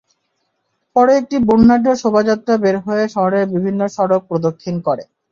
[0.95, 5.03] পরে একটি বর্ণাঢ্য শোভাযাত্রা বের হয়ে শহরের বিভিন্ন সড়ক প্রদক্ষিণ করে।